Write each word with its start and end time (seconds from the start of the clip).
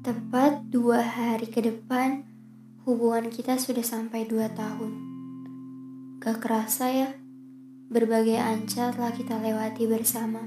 Tepat 0.00 0.72
dua 0.72 1.04
hari 1.04 1.44
ke 1.52 1.60
depan, 1.60 2.24
hubungan 2.88 3.28
kita 3.28 3.60
sudah 3.60 3.84
sampai 3.84 4.24
dua 4.24 4.48
tahun. 4.48 4.96
Gak 6.24 6.40
kerasa 6.40 6.88
ya, 6.88 7.12
berbagai 7.92 8.40
anca 8.40 8.96
telah 8.96 9.12
kita 9.12 9.36
lewati 9.36 9.84
bersama. 9.84 10.40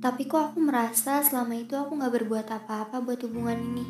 Tapi 0.00 0.24
kok 0.24 0.40
aku 0.40 0.58
merasa 0.64 1.20
selama 1.20 1.52
itu 1.52 1.76
aku 1.76 2.00
gak 2.00 2.16
berbuat 2.16 2.48
apa-apa 2.48 3.04
buat 3.04 3.20
hubungan 3.28 3.60
ini. 3.60 3.84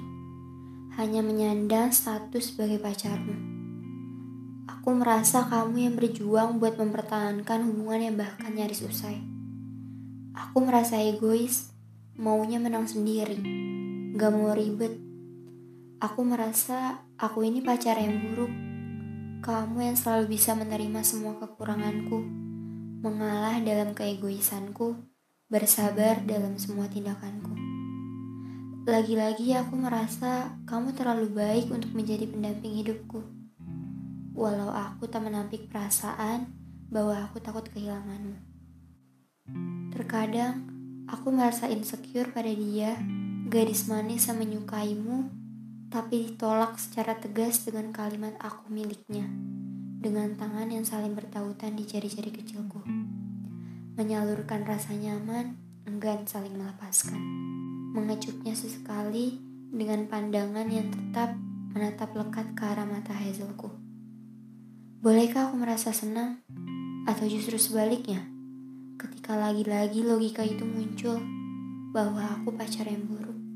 Hanya 0.99 1.23
menyandang 1.23 1.95
status 1.95 2.51
sebagai 2.51 2.83
pacarmu. 2.83 3.39
Aku 4.67 4.91
merasa 4.99 5.47
kamu 5.47 5.79
yang 5.79 5.95
berjuang 5.95 6.59
buat 6.59 6.75
mempertahankan 6.75 7.71
hubungan 7.71 8.03
yang 8.03 8.17
bahkan 8.19 8.51
nyaris 8.51 8.83
usai. 8.83 9.23
Aku 10.35 10.59
merasa 10.59 10.99
egois, 10.99 11.71
maunya 12.19 12.59
menang 12.59 12.91
sendiri 12.91 13.79
gak 14.21 14.37
mau 14.37 14.53
ribet. 14.53 15.01
Aku 15.97 16.29
merasa 16.29 17.09
aku 17.17 17.41
ini 17.41 17.65
pacar 17.65 17.97
yang 17.97 18.21
buruk. 18.21 18.53
Kamu 19.41 19.81
yang 19.81 19.97
selalu 19.97 20.37
bisa 20.37 20.53
menerima 20.53 21.01
semua 21.01 21.41
kekuranganku, 21.41 22.21
mengalah 23.01 23.57
dalam 23.65 23.97
keegoisanku, 23.97 25.01
bersabar 25.49 26.21
dalam 26.29 26.61
semua 26.61 26.85
tindakanku. 26.93 27.57
Lagi-lagi 28.85 29.57
aku 29.57 29.81
merasa 29.81 30.53
kamu 30.69 30.93
terlalu 30.93 31.33
baik 31.33 31.73
untuk 31.73 31.97
menjadi 31.97 32.29
pendamping 32.29 32.77
hidupku. 32.77 33.25
Walau 34.37 34.69
aku 34.69 35.09
tak 35.09 35.25
menampik 35.25 35.73
perasaan 35.73 36.45
bahwa 36.93 37.25
aku 37.25 37.41
takut 37.41 37.65
kehilanganmu. 37.73 38.37
Terkadang 39.97 40.69
aku 41.09 41.33
merasa 41.33 41.73
insecure 41.73 42.29
pada 42.37 42.53
dia 42.53 43.01
Gadis 43.51 43.91
manis 43.91 44.31
yang 44.31 44.39
menyukaimu, 44.39 45.27
tapi 45.91 46.31
ditolak 46.31 46.79
secara 46.79 47.19
tegas 47.19 47.67
dengan 47.67 47.91
kalimat 47.91 48.39
aku 48.39 48.71
miliknya, 48.71 49.27
dengan 49.99 50.39
tangan 50.39 50.71
yang 50.71 50.87
saling 50.87 51.19
bertautan 51.19 51.75
di 51.75 51.83
jari-jari 51.83 52.31
kecilku. 52.31 52.79
Menyalurkan 53.99 54.63
rasa 54.63 54.95
nyaman, 54.95 55.59
enggan 55.83 56.31
saling 56.31 56.55
melepaskan. 56.55 57.19
Mengecupnya 57.91 58.55
sesekali 58.55 59.43
dengan 59.75 60.07
pandangan 60.07 60.71
yang 60.71 60.87
tetap 60.95 61.35
menatap 61.75 62.15
lekat 62.15 62.55
ke 62.55 62.63
arah 62.63 62.87
mata 62.87 63.11
Hazelku. 63.11 63.75
Bolehkah 65.03 65.51
aku 65.51 65.59
merasa 65.59 65.91
senang? 65.91 66.39
Atau 67.03 67.27
justru 67.27 67.59
sebaliknya? 67.59 68.31
Ketika 68.95 69.35
lagi-lagi 69.35 70.07
logika 70.07 70.47
itu 70.47 70.63
muncul, 70.63 71.40
bahwa 71.91 72.23
aku 72.23 72.55
pacar 72.55 72.87
yang 72.87 73.03
buruk. 73.03 73.50